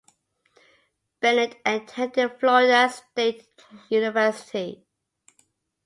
Bennett 1.21 1.61
attended 1.63 2.39
Florida 2.39 2.89
State 2.89 3.47
University. 3.91 4.83